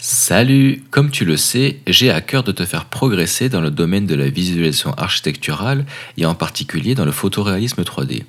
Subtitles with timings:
[0.00, 4.06] Salut Comme tu le sais, j'ai à cœur de te faire progresser dans le domaine
[4.06, 5.84] de la visualisation architecturale
[6.16, 8.22] et en particulier dans le photoréalisme 3D.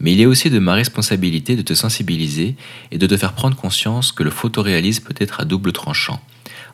[0.00, 2.56] Mais il est aussi de ma responsabilité de te sensibiliser
[2.90, 6.20] et de te faire prendre conscience que le photoréalisme peut être à double tranchant.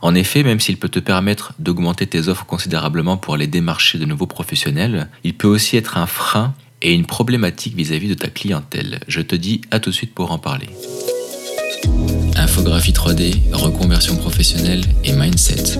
[0.00, 4.04] En effet, même s'il peut te permettre d'augmenter tes offres considérablement pour aller démarcher de
[4.04, 8.98] nouveaux professionnels, il peut aussi être un frein et une problématique vis-à-vis de ta clientèle.
[9.06, 10.68] Je te dis à tout de suite pour en parler.
[12.36, 15.78] Infographie 3D, reconversion professionnelle et mindset.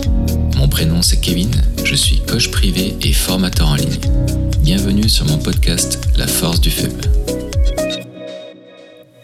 [0.56, 1.50] Mon prénom c'est Kevin,
[1.84, 3.98] je suis coach privé et formateur en ligne.
[4.60, 7.02] Bienvenue sur mon podcast La force du faible.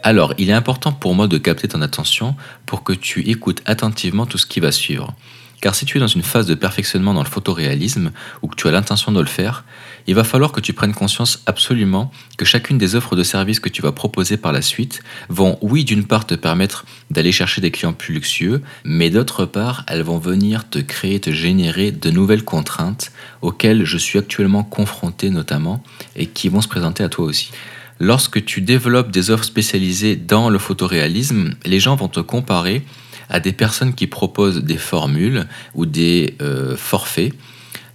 [0.02, 2.34] Alors, il est important pour moi de capter ton attention
[2.66, 5.14] pour que tu écoutes attentivement tout ce qui va suivre.
[5.60, 8.66] Car si tu es dans une phase de perfectionnement dans le photoréalisme ou que tu
[8.66, 9.64] as l'intention de le faire,
[10.06, 13.68] il va falloir que tu prennes conscience absolument que chacune des offres de services que
[13.68, 17.70] tu vas proposer par la suite vont, oui, d'une part te permettre d'aller chercher des
[17.70, 22.44] clients plus luxueux, mais d'autre part, elles vont venir te créer, te générer de nouvelles
[22.44, 25.82] contraintes auxquelles je suis actuellement confronté notamment
[26.16, 27.50] et qui vont se présenter à toi aussi.
[27.98, 32.82] Lorsque tu développes des offres spécialisées dans le photoréalisme, les gens vont te comparer
[33.30, 37.32] à des personnes qui proposent des formules ou des euh, forfaits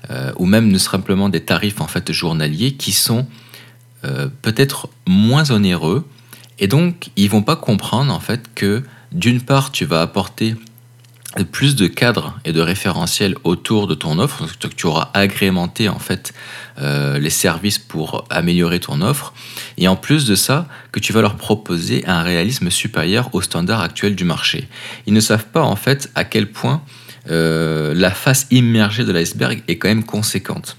[0.10, 3.28] euh, ou même ne simplement des tarifs en fait journaliers qui sont
[4.04, 6.08] euh, peut-être moins onéreux.
[6.60, 10.56] Et donc ils vont pas comprendre en fait que d'une part tu vas apporter
[11.44, 16.00] plus de cadres et de référentiels autour de ton offre, que tu auras agrémenté en
[16.00, 16.34] fait
[16.80, 19.34] euh, les services pour améliorer ton offre,
[19.78, 23.82] et en plus de ça, que tu vas leur proposer un réalisme supérieur au standard
[23.82, 24.68] actuel du marché.
[25.06, 26.82] Ils ne savent pas en fait à quel point
[27.30, 30.78] euh, la face immergée de l'iceberg est quand même conséquente.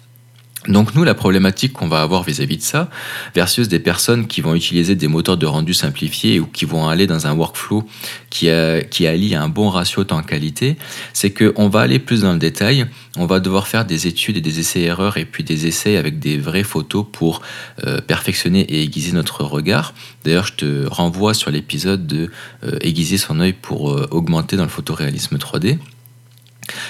[0.68, 2.90] Donc nous, la problématique qu'on va avoir vis-à-vis de ça,
[3.34, 7.06] versus des personnes qui vont utiliser des moteurs de rendu simplifiés ou qui vont aller
[7.06, 7.84] dans un workflow
[8.30, 8.48] qui,
[8.90, 10.76] qui allie un bon ratio temps-qualité,
[11.12, 14.40] c'est qu'on va aller plus dans le détail, on va devoir faire des études et
[14.40, 17.42] des essais-erreurs et puis des essais avec des vraies photos pour
[17.86, 19.94] euh, perfectionner et aiguiser notre regard.
[20.24, 22.30] D'ailleurs, je te renvoie sur l'épisode de
[22.64, 25.78] euh, aiguiser son œil pour euh, augmenter dans le photoréalisme 3D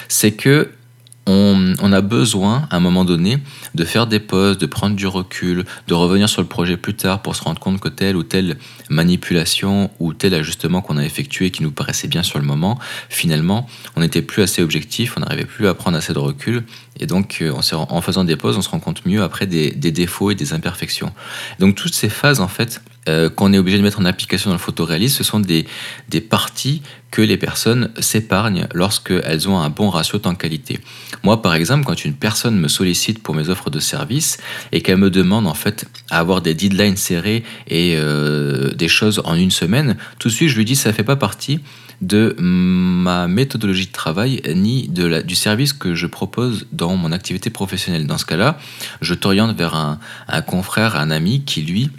[0.07, 0.71] c'est que
[1.27, 3.37] on, a besoin, à un moment donné,
[3.75, 7.21] de faire des pauses, de prendre du recul, de revenir sur le projet plus tard
[7.21, 8.57] pour se rendre compte que telle ou telle
[8.89, 12.79] manipulation ou tel ajustement qu'on a effectué qui nous paraissait bien sur le moment,
[13.09, 16.63] finalement, on n'était plus assez objectif, on n'arrivait plus à prendre assez de recul.
[16.99, 20.31] Et donc, euh, en faisant des pauses, on se rend compte mieux après des, défauts
[20.31, 21.11] et des imperfections.
[21.59, 24.55] Donc, toutes ces phases, en fait, euh, qu'on est obligé de mettre en application dans
[24.55, 25.65] le photoréalisme, ce sont des,
[26.09, 26.81] des parties
[27.11, 30.79] que les personnes s'épargnent lorsqu'elles ont un bon ratio temps-qualité.
[31.23, 34.37] Moi, par exemple, quand une personne me sollicite pour mes offres de service
[34.71, 39.21] et qu'elle me demande en fait à avoir des deadlines serrés et euh, des choses
[39.25, 41.59] en une semaine, tout de suite je lui dis ça ne fait pas partie
[42.01, 47.11] de ma méthodologie de travail ni de la, du service que je propose dans mon
[47.11, 48.05] activité professionnelle.
[48.05, 48.59] Dans ce cas-là,
[49.01, 51.89] je t'oriente vers un, un confrère, un ami qui lui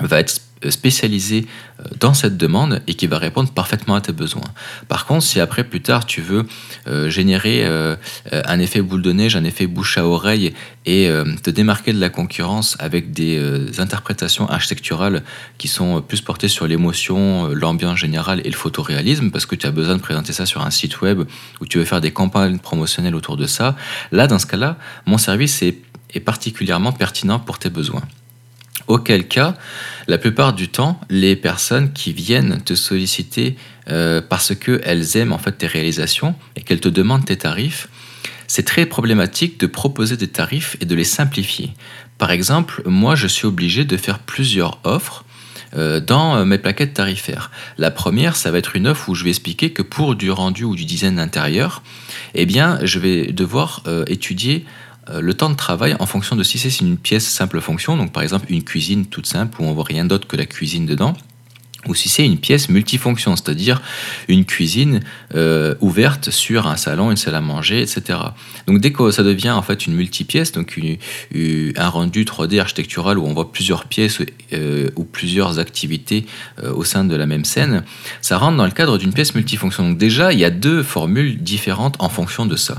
[0.00, 1.46] va être spécialisé
[1.80, 4.42] euh, dans cette demande et qui va répondre parfaitement à tes besoins.
[4.88, 6.46] Par contre, si après, plus tard, tu veux
[6.86, 7.96] euh, générer euh,
[8.32, 10.52] un effet boule de neige, un effet bouche à oreille
[10.84, 11.08] et
[11.44, 13.40] te démarquer de la concurrence avec des
[13.78, 15.22] interprétations architecturales
[15.56, 19.70] qui sont plus portées sur l'émotion, l'ambiance générale et le photoréalisme, parce que tu as
[19.70, 21.22] besoin de présenter ça sur un site web
[21.60, 23.76] où tu veux faire des campagnes promotionnelles autour de ça,
[24.10, 24.76] là, dans ce cas-là,
[25.06, 28.02] mon service est particulièrement pertinent pour tes besoins.
[28.86, 29.54] Auquel cas,
[30.08, 33.56] la plupart du temps, les personnes qui viennent te solliciter
[33.90, 37.88] euh, parce qu'elles aiment en fait tes réalisations et qu'elles te demandent tes tarifs,
[38.48, 41.72] c'est très problématique de proposer des tarifs et de les simplifier.
[42.18, 45.24] Par exemple, moi, je suis obligé de faire plusieurs offres
[45.76, 47.50] euh, dans euh, mes plaquettes tarifaires.
[47.78, 50.64] La première, ça va être une offre où je vais expliquer que pour du rendu
[50.64, 51.82] ou du design intérieur,
[52.34, 54.64] eh bien, je vais devoir étudier
[55.10, 58.22] le temps de travail en fonction de si c'est une pièce simple fonction, donc par
[58.22, 61.14] exemple une cuisine toute simple où on voit rien d'autre que la cuisine dedans,
[61.88, 63.82] ou si c'est une pièce multifonction, c'est-à-dire
[64.28, 65.00] une cuisine
[65.34, 68.18] euh, ouverte sur un salon, une salle à manger, etc.
[68.66, 70.78] Donc dès que ça devient en fait une multipièce, donc
[71.34, 74.20] un rendu 3D architectural où on voit plusieurs pièces
[74.52, 76.26] euh, ou plusieurs activités
[76.62, 77.82] au sein de la même scène,
[78.20, 79.88] ça rentre dans le cadre d'une pièce multifonction.
[79.88, 82.74] Donc déjà, il y a deux formules différentes en fonction de ça.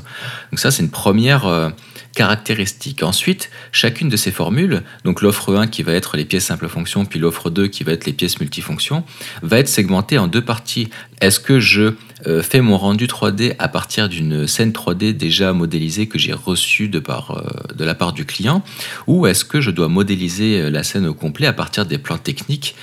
[0.52, 1.74] Donc ça, c'est une première
[2.14, 3.04] caractéristiques.
[3.04, 7.06] Ensuite, chacune de ces formules, donc l'offre 1 qui va être les pièces simple fonction,
[7.06, 8.93] puis l'offre 2 qui va être les pièces multifonctions,
[9.42, 10.90] va être segmenté en deux parties.
[11.22, 11.94] Est-ce que je
[12.28, 16.92] euh, fais mon rendu 3D à partir d'une scène 3D déjà modélisée que j'ai reçue
[16.94, 17.30] euh,
[17.76, 18.64] de la part du client?
[19.08, 22.18] Ou est-ce que je dois modéliser euh, la scène au complet à partir des plans
[22.18, 22.76] techniques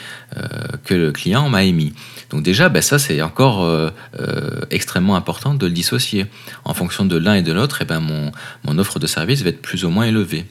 [0.84, 1.92] que le client m'a émis?
[2.30, 3.68] Donc déjà, ben ça c'est encore
[4.70, 6.26] extrêmement important de le dissocier.
[6.64, 8.30] En fonction de l'un et de l'autre, eh ben mon,
[8.64, 10.46] mon offre de service va être plus ou moins élevée.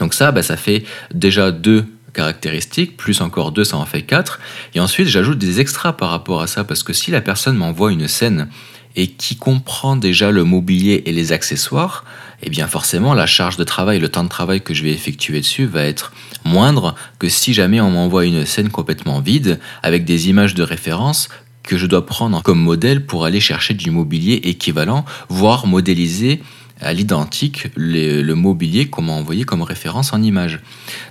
[0.00, 4.40] Donc ça, ben ça fait déjà deux caractéristiques, plus encore deux, ça en fait quatre.
[4.74, 7.92] Et ensuite, j'ajoute des extras par rapport à ça, parce que si la personne m'envoie
[7.92, 8.48] une scène
[8.96, 12.04] et qui comprend déjà le mobilier et les accessoires,
[12.42, 15.40] eh bien forcément la charge de travail, le temps de travail que je vais effectuer
[15.40, 16.12] dessus va être
[16.44, 21.28] moindre que si jamais on m'envoie une scène complètement vide avec des images de référence
[21.64, 26.42] que je dois prendre comme modèle pour aller chercher du mobilier équivalent, voire modéliser
[26.84, 30.60] à l'identique le mobilier qu'on m'a envoyé comme référence en image.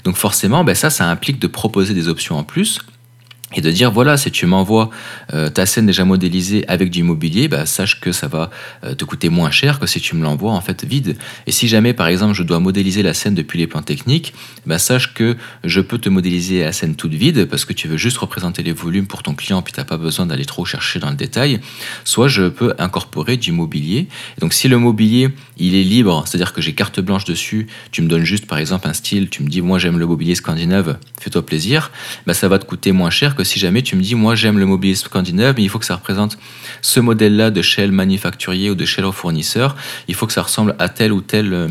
[0.04, 2.80] Donc forcément, ben ça, ça implique de proposer des options en plus
[3.56, 4.90] et de dire voilà, si tu m'envoies
[5.34, 8.50] euh, ta scène déjà modélisée avec du mobilier, bah, sache que ça va
[8.84, 11.18] euh, te coûter moins cher que si tu me l'envoies en fait vide.
[11.48, 14.34] Et si jamais par exemple je dois modéliser la scène depuis les plans techniques,
[14.66, 17.98] bah, sache que je peux te modéliser la scène toute vide parce que tu veux
[17.98, 21.00] juste représenter les volumes pour ton client puis tu n'as pas besoin d'aller trop chercher
[21.00, 21.60] dans le détail.
[22.04, 24.08] Soit je peux incorporer du mobilier.
[24.40, 28.08] donc si le mobilier il est libre, c'est-à-dire que j'ai carte blanche dessus, tu me
[28.08, 31.46] donnes juste par exemple un style, tu me dis moi j'aime le mobilier scandinave, fais-toi
[31.46, 31.92] plaisir,
[32.26, 34.58] bah, ça va te coûter moins cher que si jamais tu me dis, moi j'aime
[34.58, 36.38] le mobilier scandinave, mais il faut que ça représente
[36.82, 39.76] ce modèle-là de shell manufacturier ou de shell fournisseur,
[40.08, 41.68] il faut que ça ressemble à tel ou tel euh,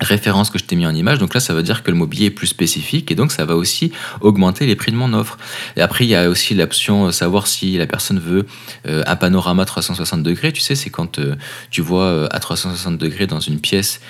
[0.00, 1.18] référence que je t'ai mis en image.
[1.18, 3.56] Donc là, ça veut dire que le mobilier est plus spécifique et donc ça va
[3.56, 5.38] aussi augmenter les prix de mon offre.
[5.76, 8.46] Et après, il y a aussi l'option euh, savoir si la personne veut
[8.86, 10.52] euh, un panorama 360 degrés.
[10.52, 11.34] Tu sais, c'est quand euh,
[11.70, 14.00] tu vois à 360 degrés dans une pièce,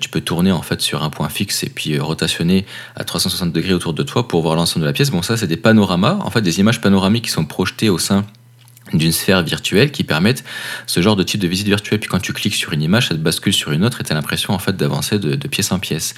[0.00, 2.66] tu peux tourner en fait sur un point fixe et puis rotationner
[2.96, 5.10] à 360 degrés autour de toi pour voir l'ensemble de la pièce.
[5.10, 8.24] Bon, ça, c'est des panoramas, en fait, des images panoramiques qui sont projetées au sein
[8.92, 10.44] d'une sphère virtuelle qui permettent
[10.86, 11.98] ce genre de type de visite virtuelle.
[11.98, 14.12] Puis quand tu cliques sur une image, ça te bascule sur une autre et tu
[14.12, 16.14] as l'impression en fait d'avancer de, pièce en pièce.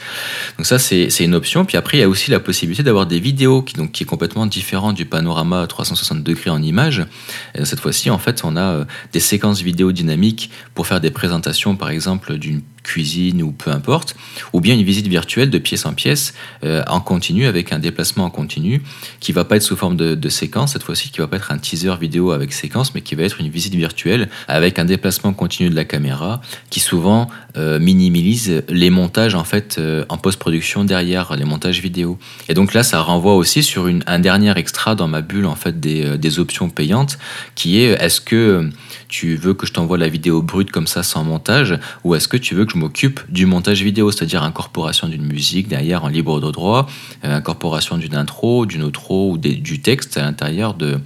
[0.56, 1.64] Donc ça c'est une option.
[1.64, 4.06] Puis après il y a aussi la possibilité d'avoir des vidéos qui, donc, qui est
[4.06, 7.06] complètement différent du panorama 360 degrés en image.
[7.54, 11.10] Et cette fois-ci en fait on a euh, des séquences vidéo dynamiques pour faire des
[11.10, 14.16] présentations par exemple d'une cuisine ou peu importe,
[14.52, 16.32] ou bien une visite virtuelle de pièce en pièce
[16.64, 18.82] euh, en continu avec un déplacement en continu
[19.20, 21.58] qui va pas être sous forme de, séquence cette fois-ci, qui va pas être un
[21.58, 25.68] teaser vidéo avec séquence, mais qui va être une visite virtuelle avec un déplacement continu
[25.70, 26.40] de la caméra
[26.70, 32.18] qui souvent euh, minimise les montages en fait euh, en post-production derrière les montages vidéo.
[32.48, 35.56] Et donc là, ça renvoie aussi sur une, un dernier extra dans ma bulle en
[35.56, 37.18] fait des, des options payantes
[37.54, 38.70] qui est est-ce que
[39.08, 42.36] tu veux que je t'envoie la vidéo brute comme ça sans montage ou est-ce que
[42.36, 46.40] tu veux que je m'occupe du montage vidéo, c'est-à-dire incorporation d'une musique derrière en libre
[46.40, 46.86] de droit,
[47.24, 51.00] euh, incorporation d'une intro, d'une outro ou du texte à l'intérieur de,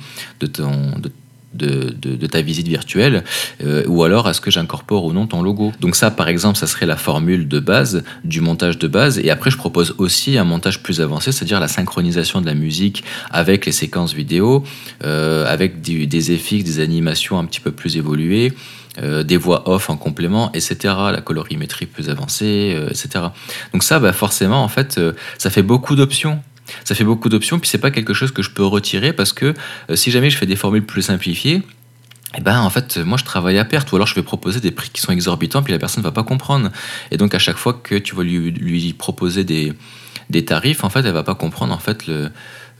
[0.53, 0.93] ton,
[1.55, 3.25] de, ta visite virtuelle,
[3.63, 5.73] euh, ou alors est-ce que j'incorpore ou non ton logo.
[5.81, 9.19] Donc ça, par exemple, ça serait la formule de base du montage de base.
[9.19, 13.05] Et après, je propose aussi un montage plus avancé, c'est-à-dire la synchronisation de la musique
[13.31, 14.65] avec les séquences vidéo,
[15.05, 18.53] euh, avec des effets, des animations un petit peu plus évoluées.
[19.03, 20.77] Euh, des voix off en complément, etc.,
[21.13, 23.25] la colorimétrie plus avancée, etc.
[23.73, 25.01] Donc ça, bah forcément, en fait,
[25.39, 26.43] ça fait beaucoup d'options
[26.85, 29.55] ça fait beaucoup d'options, puis c'est pas quelque chose que je peux retirer parce que
[29.91, 31.63] euh, si jamais je fais des formules plus simplifiées,
[32.37, 34.71] eh ben, en fait, moi, je travaille à perte, ou alors je vais proposer des
[34.71, 36.71] prix qui sont exorbitants, puis la personne ne va pas comprendre.
[37.11, 39.75] Et donc, à chaque fois que tu vas lui, lui proposer des,
[40.31, 42.31] des tarifs, en fait, elle va pas comprendre en fait le,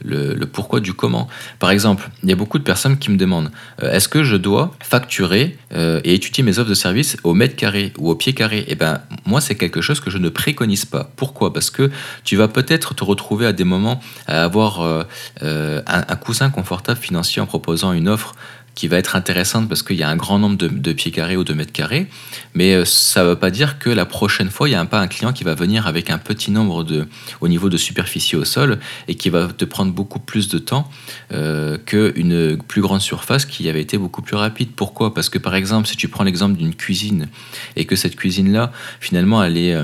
[0.03, 1.27] le, pourquoi du comment.
[1.59, 3.51] Par exemple, il y a beaucoup de personnes qui me demandent
[3.81, 7.55] euh, est-ce que je dois facturer euh, et étudier mes offres de service au mètre
[7.55, 8.65] carré ou au pied carré?
[8.67, 11.11] Eh ben, moi, c'est quelque chose que je ne préconise pas.
[11.15, 11.53] Pourquoi?
[11.53, 11.89] Parce que
[12.23, 15.03] tu vas peut-être te retrouver à des moments à avoir euh,
[15.41, 18.35] un, un coussin confortable financier en proposant une offre
[18.75, 21.43] qui va être intéressante parce qu'il y a un grand nombre de, pieds carrés ou
[21.43, 22.07] de mètres carrés,
[22.53, 24.99] mais euh, ça ne veut pas dire que la prochaine fois, il n'y a pas
[24.99, 27.07] un client qui va venir avec un petit nombre de,
[27.41, 30.89] au niveau de superficie au sol et qui va te prendre beaucoup plus de temps
[31.33, 34.71] euh, qu'une plus grande surface qui avait été beaucoup plus rapide.
[34.75, 35.13] Pourquoi?
[35.13, 37.27] Parce que par exemple, si tu prends l'exemple d'une cuisine
[37.75, 39.75] et que cette cuisine-là, finalement, elle est...
[39.75, 39.83] Euh,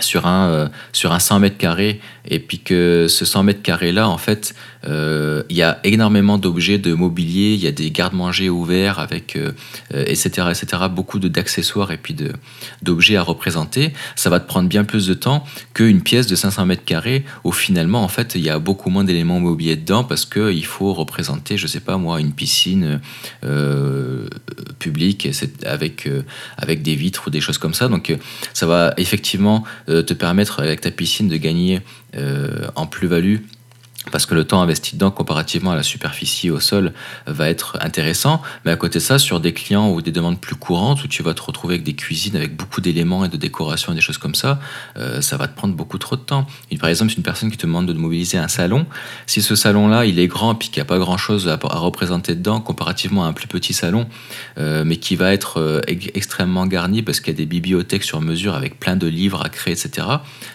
[0.00, 2.00] sur un, euh, sur un 100 mètres carrés.
[2.30, 4.54] Et puis que ce 100 mètres carrés là en fait
[4.86, 9.38] euh, il y a énormément d'objets de mobilier il y a des garde-manger ouverts avec
[9.90, 12.14] etc euh, etc beaucoup d'accessoires et puis
[12.82, 13.94] d'objets à représenter.
[14.14, 17.52] Ça va te prendre bien plus de temps qu'une pièce de 500 mètres carrés où
[17.52, 20.92] finalement en fait il y a beaucoup moins d'éléments mobiliers dedans parce que il faut
[20.92, 23.00] représenter je sais pas moi une piscine
[24.78, 25.28] publique
[25.64, 26.08] avec
[26.58, 27.88] avec des vitres ou des choses comme ça.
[27.88, 28.14] Donc
[28.52, 31.80] ça va effectivement te permettre avec ta piscine de gagner
[32.16, 33.36] euh, en plus-value
[34.10, 36.92] parce que le temps investi dedans comparativement à la superficie au sol
[37.26, 38.42] va être intéressant.
[38.64, 41.22] Mais à côté de ça, sur des clients ou des demandes plus courantes où tu
[41.22, 44.18] vas te retrouver avec des cuisines avec beaucoup d'éléments et de décoration et des choses
[44.18, 44.60] comme ça,
[44.96, 46.46] euh, ça va te prendre beaucoup trop de temps.
[46.80, 48.86] par exemple, c'est une personne qui te demande de mobiliser un salon.
[49.26, 52.60] Si ce salon-là, il est grand et qu'il n'y a pas grand-chose à, représenter dedans
[52.60, 54.06] comparativement à un plus petit salon,
[54.58, 58.20] euh, mais qui va être euh, extrêmement garni parce qu'il y a des bibliothèques sur
[58.20, 60.06] mesure avec plein de livres à créer, etc.,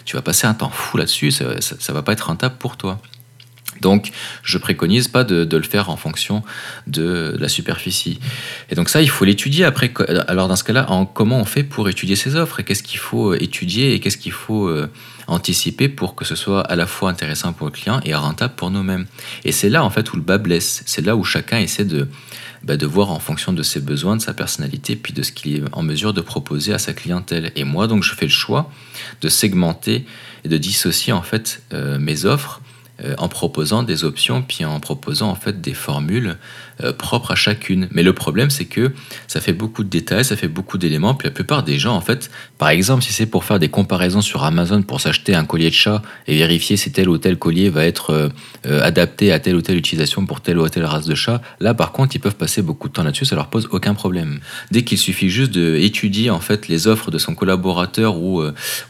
[0.04, 3.00] tu vas passer un temps fou là-dessus, ça ne va pas être rentable pour toi.
[3.80, 4.10] Donc,
[4.42, 6.42] je préconise pas de, le faire en fonction
[6.86, 8.18] de, la superficie.
[8.70, 9.92] Et donc ça, il faut l'étudier après.
[10.28, 13.34] Alors dans ce cas-là, comment on fait pour étudier ces offres et qu'est-ce qu'il faut
[13.34, 14.90] étudier et qu'est-ce qu'il faut euh,
[15.26, 18.70] anticiper pour que ce soit à la fois intéressant pour le client et rentable pour
[18.70, 19.06] nous-mêmes.
[19.44, 20.82] Et c'est là en fait où le bas blesse.
[20.86, 22.08] C'est là où chacun essaie de,
[22.64, 25.56] bah, de voir en fonction de ses besoins, de sa personnalité, puis de ce qu'il
[25.56, 27.52] est en mesure de proposer à sa clientèle.
[27.56, 28.70] Et moi, donc, je fais le choix
[29.20, 30.06] de segmenter
[30.44, 32.63] et de dissocier en fait euh, mes offres euh,
[33.18, 36.36] en proposant des options, puis en proposant en fait des formules
[36.82, 37.88] euh, propres à chacune.
[37.92, 38.92] Mais le problème, c'est que
[39.28, 42.00] ça fait beaucoup de détails, ça fait beaucoup d'éléments, puis la plupart des gens, en
[42.00, 45.70] fait, par exemple, si c'est pour faire des comparaisons sur Amazon pour s'acheter un collier
[45.70, 48.30] de chat et vérifier si tel ou tel collier va être
[48.66, 51.74] euh, adapté à telle ou telle utilisation pour telle ou telle race de chat, là,
[51.74, 54.40] par contre, ils peuvent passer beaucoup de temps là-dessus, ça leur pose aucun problème.
[54.72, 58.42] Dès qu'il suffit juste d'étudier en fait les offres de son collaborateur ou,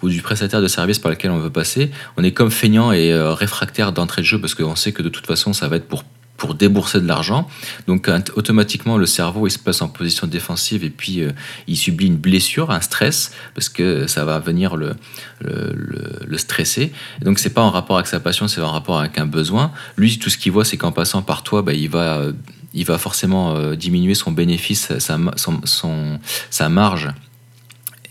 [0.03, 3.13] ou du prestataire de service par lequel on veut passer, on est comme feignant et
[3.15, 6.05] réfractaire d'entrée de jeu parce qu'on sait que de toute façon ça va être pour
[6.37, 7.49] pour débourser de l'argent.
[7.87, 11.31] Donc automatiquement le cerveau il se passe en position défensive et puis euh,
[11.67, 14.95] il subit une blessure, un stress parce que ça va venir le,
[15.41, 16.93] le, stresser.
[17.21, 19.73] Et donc c'est pas en rapport avec sa passion, c'est en rapport avec un besoin.
[19.97, 22.33] Lui tout ce qu'il voit c'est qu'en passant par toi, bah, il va
[22.75, 27.09] il va forcément euh, diminuer son bénéfice, sa, marge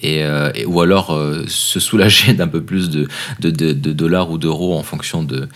[0.04, 3.08] euh, et, ou alors euh, se soulager d'un peu plus de,
[3.40, 5.48] dollars ou d'euros en fonction de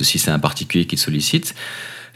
[0.00, 1.54] si c'est un particulier qui sollicite.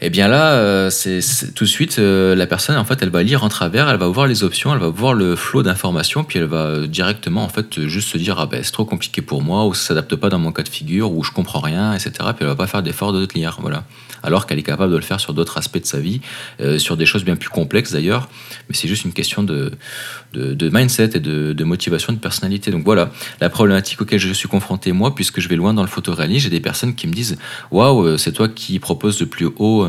[0.01, 3.21] Et eh bien là, euh, c'est tout de suite la personne en fait, elle va
[3.21, 6.39] lire en travers, elle va voir les options, elle va voir le flot d'informations, puis
[6.39, 9.65] elle va directement en fait juste se dire ah ben c'est trop compliqué pour moi
[9.65, 12.11] ou ça s'adapte pas dans mon cas de figure ou je comprends rien, etc.
[12.17, 13.83] Puis elle va pas faire d'effort de lire, voilà
[14.23, 16.21] alors qu'elle est capable de le faire sur d'autres aspects de sa vie,
[16.61, 18.29] euh, sur des choses bien plus complexes d'ailleurs,
[18.67, 19.71] mais c'est juste une question de,
[20.33, 22.71] de, mindset et de, motivation de personnalité.
[22.71, 25.87] Donc voilà, la problématique auquel je suis confronté moi, puisque je vais loin dans le
[25.87, 27.37] photoréalisme, j'ai des personnes qui me disent
[27.71, 29.87] Waouh, euh, c'est toi qui proposes le plus haut.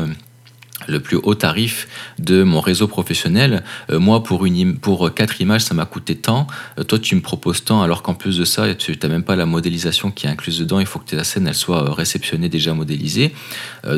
[0.89, 1.87] Euh, le plus haut tarif
[2.19, 3.63] de mon réseau professionnel.
[3.89, 6.47] Euh, moi, pour, une, pour quatre images, ça m'a coûté tant.
[6.77, 9.35] Euh, toi, tu me proposes tant, alors qu'en plus de ça, tu n'as même pas
[9.35, 10.79] la modélisation qui est incluse dedans.
[10.79, 13.33] Il faut que la scène elle soit euh, réceptionnée, déjà modélisée.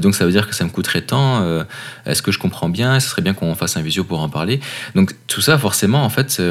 [0.01, 1.43] donc, ça veut dire que ça me coûterait tant.
[2.05, 2.99] Est-ce que je comprends bien?
[2.99, 4.59] Ce serait bien qu'on fasse un visio pour en parler.
[4.95, 6.41] Donc, tout ça, forcément, en fait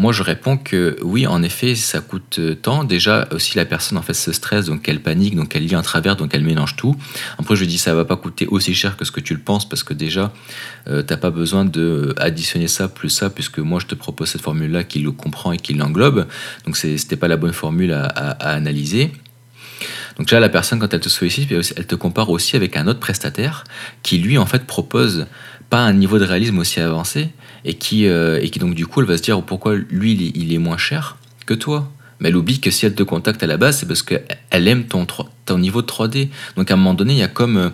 [0.00, 2.84] moi, je réponds que oui, en effet, ça coûte euh, tant.
[2.84, 5.82] Déjà, aussi, la personne en fait se stresse, donc elle panique, donc elle lit en
[5.82, 6.96] travers, donc elle mélange tout.
[7.38, 9.68] Après, je dis ça va pas coûter aussi cher que ce que tu le penses,
[9.68, 10.32] parce que déjà,
[10.88, 14.30] euh, tu n'as pas besoin de additionner ça plus ça, puisque moi, je te propose
[14.30, 16.26] cette formule-là qui le comprend et qui l'englobe.
[16.64, 18.08] Donc, c'était pas la bonne formule à
[18.54, 19.12] analyser.
[20.18, 23.00] Donc là, la personne, quand elle te sollicite, elle te compare aussi avec un autre
[23.00, 23.64] prestataire
[24.02, 25.26] qui, lui, en fait, propose
[25.68, 27.30] pas un niveau de réalisme aussi avancé,
[27.64, 30.52] et qui, euh, et qui donc du coup elle va se dire pourquoi lui il
[30.52, 31.90] est, moins cher que toi?
[32.18, 34.84] Mais elle oublie que si elle te contacte à la base, c'est parce qu'elle aime
[34.84, 35.06] ton,
[35.46, 36.28] ton niveau de 3D.
[36.54, 37.70] Donc à un moment donné, il y a comme euh,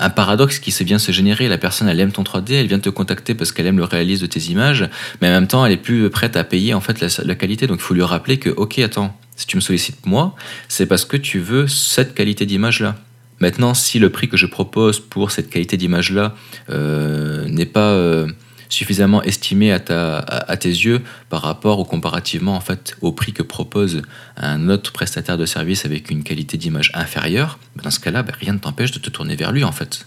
[0.00, 1.48] un paradoxe qui se vient se générer.
[1.48, 4.22] La personne, elle aime ton 3D, elle vient te contacter parce qu'elle aime le réalisme
[4.22, 4.88] de tes images,
[5.20, 7.68] mais en même temps, elle est plus prête à payer en fait la, la qualité.
[7.68, 10.34] Donc il faut lui rappeler que, ok, attends, si tu me sollicites moi,
[10.68, 12.96] c'est parce que tu veux cette qualité d'image là.
[13.38, 16.34] Maintenant, si le prix que je propose pour cette qualité d'image là
[16.70, 18.26] euh, n'est pas
[18.68, 23.32] suffisamment estimé à, ta, à, tes yeux par rapport ou comparativement en fait au prix
[23.32, 24.02] que propose
[24.36, 28.34] un autre prestataire de service avec une qualité d'image inférieure, ben, dans ce cas-là, ben,
[28.38, 30.06] rien ne t'empêche de te tourner vers lui en fait.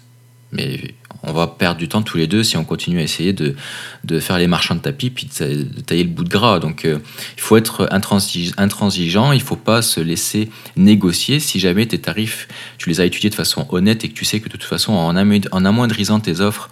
[0.52, 3.56] Mais on va perdre du temps tous les deux si on continue à essayer de,
[4.04, 6.60] de faire les marchands de tapis puis de, tailler le bout de gras.
[6.60, 7.00] Donc euh,
[7.38, 11.40] il faut être intransigeant, il ne faut pas se laisser négocier.
[11.40, 14.40] Si jamais tes tarifs, tu les as étudiés de façon honnête et que tu sais
[14.40, 16.70] que de toute façon en, amoindrissant tes offres,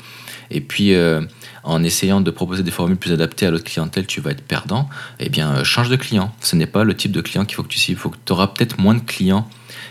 [0.49, 1.21] et puis euh,
[1.67, 4.89] en essayant de proposer des formules plus adaptées à l'autre clientèle, tu vas être perdant,
[5.19, 6.33] eh bien, euh, change de client.
[6.39, 7.99] Ce n'est pas le type de client qu'il faut que tu cibles.
[7.99, 9.47] Il faut que tu auras peut-être moins de clients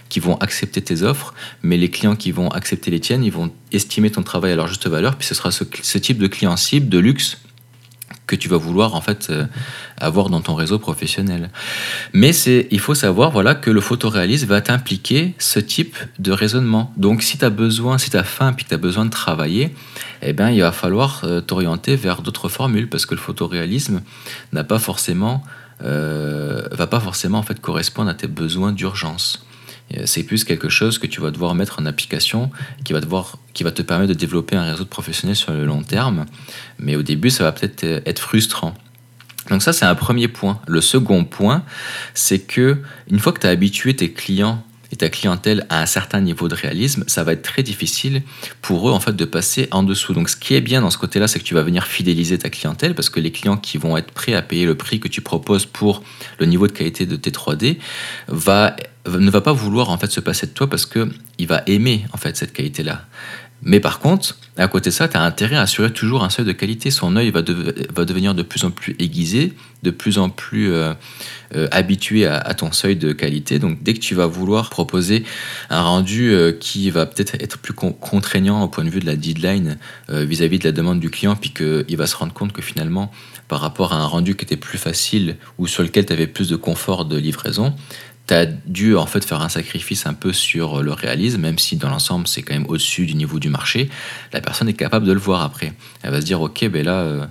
[0.09, 3.53] qui vont accepter tes offres, mais les clients qui vont accepter les tiennes, ils vont
[3.73, 6.57] estimer ton travail à leur juste valeur, puis ce sera ce, ce type de client
[6.57, 7.39] cible de luxe
[8.27, 9.47] que tu vas vouloir en fait euh,
[9.99, 11.51] avoir dans ton réseau professionnel.
[12.13, 16.93] Mais c'est, il faut savoir voilà que le photoréalisme va t'impliquer ce type de raisonnement.
[16.97, 19.75] Donc si tu as besoin, si tu as faim puis tu as besoin de travailler,
[20.23, 24.03] eh bien il va falloir euh, t'orienter vers d'autres formules parce que le photoréalisme
[24.53, 25.43] n'a pas forcément
[25.83, 29.45] euh, va pas forcément en fait correspondre à tes besoins d'urgence.
[30.05, 32.51] C'est plus quelque chose que tu vas devoir mettre en application,
[32.85, 35.65] qui va, devoir, qui va te permettre de développer un réseau de professionnels sur le
[35.65, 36.27] long terme.
[36.79, 38.75] Mais au début, ça va peut-être être frustrant.
[39.51, 40.61] Donc ça, c'est un premier point.
[40.67, 41.63] Le second point,
[42.15, 42.79] c'est que
[43.11, 46.49] une fois que tu as habitué tes clients et ta clientèle à un certain niveau
[46.49, 48.23] de réalisme, ça va être très difficile
[48.63, 50.13] pour eux en fait de passer en dessous.
[50.15, 52.51] Donc ce qui est bien dans ce côté-là, c'est que tu vas venir fidéliser ta
[52.51, 55.21] clientèle parce que les clients qui vont être prêts à payer le prix que tu
[55.21, 56.03] proposes pour
[56.39, 57.79] le niveau de qualité de tes 3D
[58.29, 58.77] va
[59.09, 62.05] ne va pas vouloir en fait se passer de toi parce que il va aimer
[62.13, 63.03] en fait cette qualité-là.
[63.63, 66.45] Mais par contre, à côté de ça, tu as intérêt à assurer toujours un seuil
[66.45, 66.91] de qualité.
[66.91, 70.93] Son œil va, devenir de plus en plus aiguisé, de plus en plus euh,
[71.55, 73.59] euh, habitué à, ton seuil de qualité.
[73.59, 75.25] Donc dès que tu vas vouloir proposer
[75.71, 79.17] un rendu euh, qui va peut-être être plus contraignant au point de vue de la
[79.17, 82.63] deadline vis-à-vis -vis de la demande du client, puis qu'il va se rendre compte que
[82.63, 83.11] finalement,
[83.49, 86.49] par rapport à un rendu qui était plus facile ou sur lequel tu avais plus
[86.49, 87.75] de confort de livraison,
[88.27, 91.77] tu as dû en fait faire un sacrifice un peu sur le réalisme, même si
[91.77, 93.89] dans l'ensemble c'est quand même au-dessus du niveau du marché,
[94.33, 95.73] la personne est capable de le voir après.
[96.03, 97.27] Elle va se dire ok, ben là euh,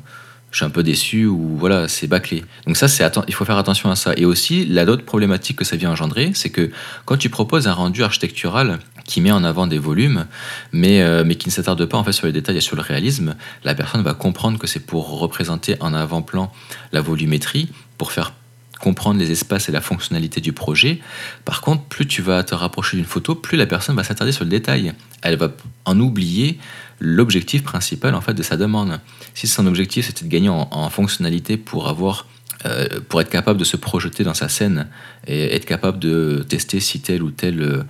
[0.55, 2.45] je suis un peu déçu ou voilà, c'est bâclé.
[2.65, 4.13] Donc ça, c'est il faut faire attention à ça.
[4.15, 6.71] Et aussi, la l'autre problématique que ça vient engendrer, c'est que
[7.03, 10.27] quand tu proposes un rendu architectural qui met en avant des volumes,
[10.71, 12.81] mais, euh, mais qui ne s'attarde pas en fait sur les détails et sur le
[12.81, 13.35] réalisme,
[13.65, 16.49] la personne va comprendre que c'est pour représenter en avant-plan
[16.93, 18.31] la volumétrie, pour faire
[18.79, 20.99] comprendre les espaces et la fonctionnalité du projet.
[21.45, 24.43] Par contre, plus tu vas te rapprocher d'une photo, plus la personne va s'attarder sur
[24.43, 24.93] le détail.
[25.21, 25.51] Elle va
[25.85, 26.59] en oublier
[26.99, 28.99] l'objectif principal en fait de sa demande.
[29.33, 32.27] Si son objectif c'était de gagner en, fonctionnalité pour avoir
[32.65, 34.87] euh, pour être capable de se projeter dans sa scène
[35.27, 37.83] et être capable de tester si tel ou tel euh,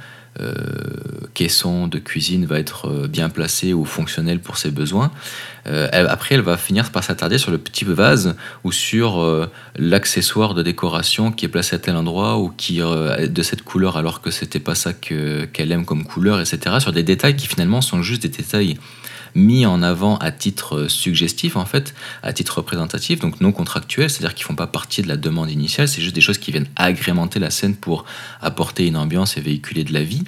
[1.34, 5.12] caisson de cuisine va être euh, bien placé ou fonctionnel pour ses besoins.
[5.68, 10.62] Euh, après, elle va finir par s'attarder sur le petit vase ou sur l'accessoire de
[10.62, 14.32] décoration qui est placé à tel endroit ou qui est de cette couleur alors que
[14.32, 16.77] c'était pas ça qu'elle aime comme couleur, etc.
[16.80, 18.77] Sur des détails qui finalement sont juste des détails
[19.36, 24.34] mis en avant à titre suggestif, en fait, à titre représentatif, donc non contractuel, c'est-à-dire
[24.34, 27.39] qu'ils font pas partie de la demande initiale, c'est juste des choses qui viennent agrémenter
[27.39, 28.06] la scène pour
[28.42, 30.24] apporter une ambiance et véhiculer de la vie.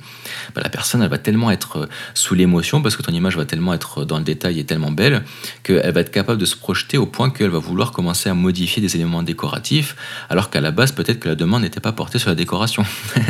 [0.54, 3.46] Bah, la personne, elle va tellement être euh, sous l'émotion, parce que ton image va
[3.46, 5.24] tellement être dans le détail et tellement belle,
[5.64, 8.82] qu'elle va être capable de se projeter au point qu'elle va vouloir commencer à modifier
[8.82, 9.96] des éléments décoratifs,
[10.30, 12.86] alors qu'à la base, peut-être que la demande n'était pas portée sur la décoration.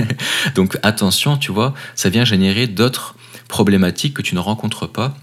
[0.56, 3.16] donc attention, tu vois, ça vient générer d'autres
[3.48, 5.16] problématiques que tu ne rencontres pas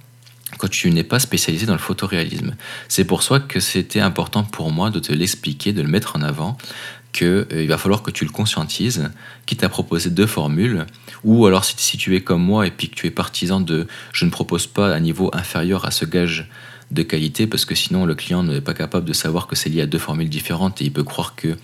[0.59, 2.55] quand tu n'es pas spécialisé dans le photoréalisme.
[2.89, 6.23] C'est pour ça que c'était important pour moi de te l'expliquer, de le mettre en
[6.23, 6.57] avant,
[7.13, 9.11] qu'il euh, va falloir que tu le conscientises,
[9.47, 10.85] quitte à proposer deux formules,
[11.23, 14.25] ou alors si tu es comme moi et puis que tu es partisan de je
[14.25, 16.49] ne propose pas un niveau inférieur à ce gage
[16.95, 19.83] de qualité parce que sinon le client n'est pas capable de savoir que c'est lié
[19.83, 21.57] à deux formules différentes et il peut croire que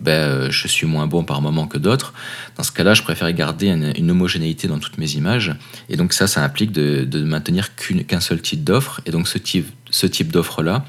[0.00, 2.14] ben, euh, je suis moins bon par moment que d'autres.
[2.56, 5.54] Dans ce cas-là, je préfère garder une, homogénéité dans toutes mes images
[5.88, 10.32] et donc ça, ça implique de, maintenir qu'un seul type d'offre et donc ce type,
[10.32, 10.84] d'offre-là,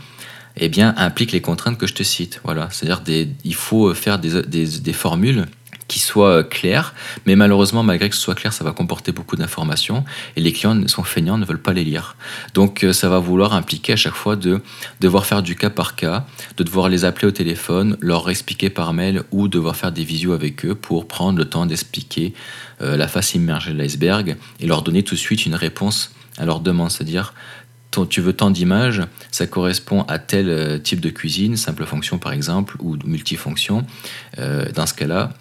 [0.56, 2.40] eh bien, implique les contraintes que je te cite.
[2.44, 3.02] Voilà, c'est-à-dire
[3.44, 5.46] il faut faire des formules
[5.88, 6.94] qui soit euh, clair,
[7.26, 10.04] mais malheureusement, malgré que ce soit clair, ça va comporter beaucoup d'informations
[10.36, 12.16] et les clients sont feignants, ne veulent pas les lire.
[12.54, 14.62] Donc euh, ça va vouloir impliquer à chaque fois de
[15.00, 16.26] devoir faire du cas par cas,
[16.58, 20.34] de devoir les appeler au téléphone, leur expliquer par mail ou devoir faire des visios
[20.34, 22.34] avec eux pour prendre le temps d'expliquer
[22.82, 26.46] euh, la face immergée de l'iceberg et leur donner tout de suite une réponse à
[26.46, 27.34] leur demande, c'est-à-dire
[28.12, 32.76] tu veux tant d'images, ça correspond à tel type de cuisine, simple fonction par exemple,
[32.80, 33.88] ou multifonction.
[34.38, 35.32] dans ce cas-là,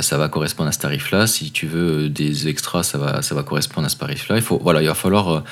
[0.00, 1.26] ça va correspondre à ce tarif-là.
[1.26, 4.38] Si tu veux des extras, ça va, ça va correspondre à ce tarif-là.
[4.38, 5.44] Il, voilà, il va falloir euh,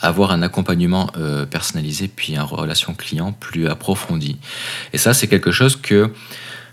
[0.00, 4.38] avoir un accompagnement euh, personnalisé puis une relation client plus approfondie.
[4.92, 6.12] Et ça, c'est quelque chose que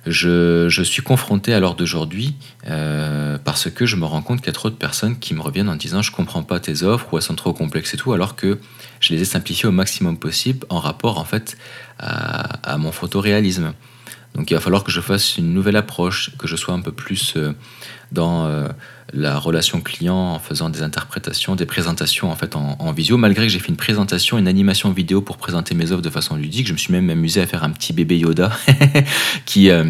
[0.06, 2.36] je, je suis confronté à l'heure d'aujourd'hui
[3.44, 5.70] parce que je me rends compte qu'il y a trop de personnes qui me reviennent
[5.70, 8.36] en disant je comprends pas tes offres ou elles sont trop complexes et tout, alors
[8.36, 8.60] que
[9.02, 11.58] je les ai simplifiées au maximum possible en rapport en fait
[12.00, 13.74] à, à mon photoréalisme.
[14.36, 16.92] Donc il va falloir que je fasse une nouvelle approche, que je sois un peu
[16.92, 17.54] plus euh,
[18.12, 18.68] dans euh,
[19.14, 23.18] la relation client en faisant des interprétations, des présentations en fait en, visio.
[23.18, 26.36] Malgré que j'ai fait une présentation, une animation vidéo pour présenter mes offres de façon
[26.36, 28.52] ludique, je me suis même amusé à faire un petit bébé Yoda
[29.46, 29.86] qui euh,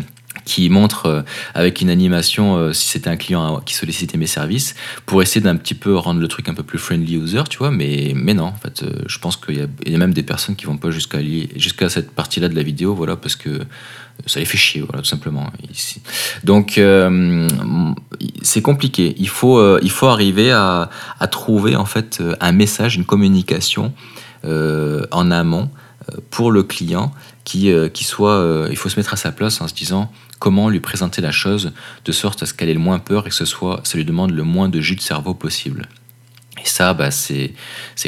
[0.46, 1.22] qui montre euh,
[1.54, 4.76] avec une animation euh, si c'était un client qui sollicitait mes services
[5.06, 7.72] pour essayer d'un petit peu rendre le truc un peu plus friendly user, tu vois.
[7.72, 10.66] Mais, mais non, en fait, euh, je pense qu'il y, a même des personnes qui
[10.66, 11.20] vont pas jusqu'à
[11.56, 13.60] jusqu'à cette partie-là de la vidéo, voilà, parce que
[14.26, 15.52] ça les fait chier, voilà, tout simplement.
[16.44, 16.80] Donc,
[18.42, 19.16] c'est compliqué.
[19.18, 23.94] Il faut, il faut arriver à, à, trouver en fait un message, une communication
[24.44, 25.70] en amont
[26.32, 27.14] pour le client
[27.46, 30.80] qui, qui soit, il faut se mettre à sa place en se disant comment lui
[30.80, 31.74] présenter la chose
[32.06, 34.06] de sorte à ce qu'elle ait le moins peur et que ce soit, ça lui
[34.06, 35.88] demande le moins de jus de cerveau possible.
[36.64, 37.54] Et ça, bah, c'est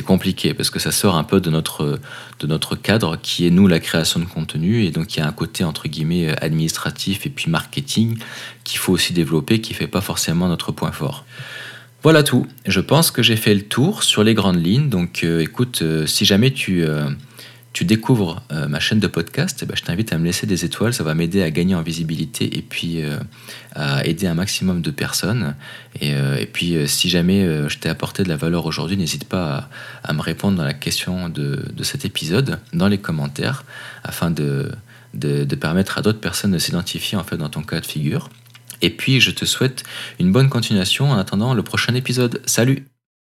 [0.05, 1.99] compliqué parce que ça sort un peu de notre,
[2.39, 4.83] de notre cadre qui est, nous, la création de contenu.
[4.83, 8.17] Et donc, il y a un côté, entre guillemets, administratif et puis marketing
[8.63, 11.25] qu'il faut aussi développer, qui ne fait pas forcément notre point fort.
[12.03, 12.47] Voilà tout.
[12.65, 14.89] Je pense que j'ai fait le tour sur les grandes lignes.
[14.89, 16.83] Donc, euh, écoute, euh, si jamais tu...
[16.83, 17.09] Euh,
[17.73, 20.65] tu découvres euh, ma chaîne de podcast, eh ben, je t'invite à me laisser des
[20.65, 23.17] étoiles, ça va m'aider à gagner en visibilité et puis euh,
[23.75, 25.55] à aider un maximum de personnes.
[26.01, 29.69] Et, euh, puis si jamais je t'ai apporté de la valeur aujourd'hui, n'hésite pas
[30.03, 33.63] à, me répondre dans la question de, cet épisode, dans les commentaires,
[34.03, 34.71] afin de,
[35.13, 38.29] de, de permettre à d'autres personnes de s'identifier en fait dans ton cas de figure.
[38.81, 39.83] Et puis je te souhaite
[40.19, 42.41] une bonne continuation en attendant le prochain épisode.
[42.45, 42.90] Salut